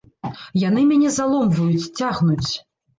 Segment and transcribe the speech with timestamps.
[0.61, 2.51] Яны мяне заломваюць, цягнуць.